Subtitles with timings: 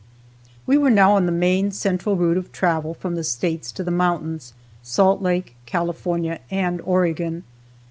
[0.65, 3.91] We were now on the main central route of travel from the States to the
[3.91, 7.43] mountains, Salt Lake, California and Oregon.